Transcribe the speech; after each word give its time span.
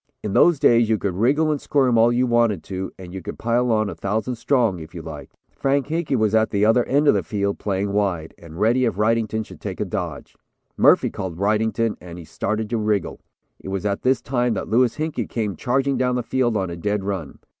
In 0.23 0.33
those 0.33 0.57
days 0.57 0.89
you 0.89 0.97
could 0.97 1.13
wriggle 1.13 1.51
and 1.51 1.61
squirm 1.61 1.95
all 1.95 2.11
you 2.11 2.25
wanted 2.25 2.63
to 2.63 2.91
and 2.97 3.13
you 3.13 3.21
could 3.21 3.37
pile 3.37 3.71
on 3.71 3.87
a 3.87 3.93
thousand 3.93 4.33
strong, 4.33 4.79
if 4.79 4.95
you 4.95 5.03
liked. 5.03 5.37
Frank 5.51 5.89
Hinkey 5.89 6.15
was 6.15 6.33
at 6.33 6.49
the 6.49 6.65
other 6.65 6.83
end 6.85 7.07
of 7.07 7.13
the 7.13 7.21
field 7.21 7.59
playing 7.59 7.93
wide, 7.93 8.33
and 8.39 8.59
ready 8.59 8.85
if 8.85 8.95
Wrightington 8.97 9.45
should 9.45 9.61
take 9.61 9.79
a 9.79 9.85
dodge. 9.85 10.35
Murphy 10.75 11.11
caught 11.11 11.37
Wrightington 11.37 11.97
and 12.01 12.17
he 12.17 12.25
started 12.25 12.67
to 12.71 12.77
wriggle. 12.77 13.19
It 13.59 13.67
was 13.67 13.85
at 13.85 14.01
this 14.01 14.21
time 14.23 14.55
that 14.55 14.67
Louis 14.67 14.95
Hinkey 14.95 15.29
came 15.29 15.55
charging 15.55 15.97
down 15.97 16.15
the 16.15 16.23
field 16.23 16.57
on 16.57 16.71
a 16.71 16.75
dead 16.75 17.03
run. 17.03 17.37